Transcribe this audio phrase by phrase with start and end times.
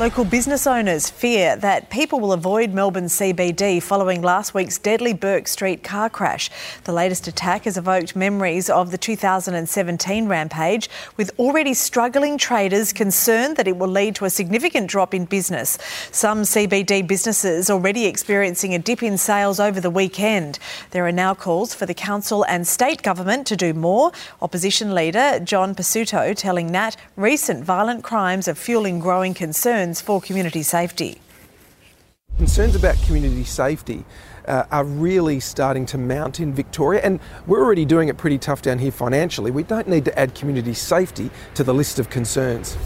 [0.00, 5.46] Local business owners fear that people will avoid Melbourne CBD following last week's deadly Bourke
[5.46, 6.50] Street car crash.
[6.82, 13.56] The latest attack has evoked memories of the 2017 rampage, with already struggling traders concerned
[13.56, 15.78] that it will lead to a significant drop in business.
[16.10, 20.58] Some CBD businesses already experiencing a dip in sales over the weekend.
[20.90, 24.10] There are now calls for the council and state government to do more.
[24.42, 29.34] Opposition leader John Pesutto telling Nat recent violent crimes are fueling growing
[29.84, 31.20] concerns for community safety.
[32.38, 34.02] Concerns about community safety
[34.48, 38.62] uh, are really starting to mount in Victoria, and we're already doing it pretty tough
[38.62, 39.50] down here financially.
[39.50, 42.78] We don't need to add community safety to the list of concerns.